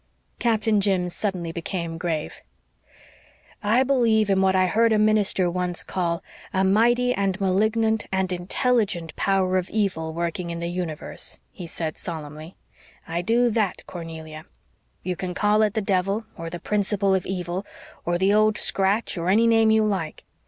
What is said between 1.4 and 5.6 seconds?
became grave. "I believe in what I heard a minister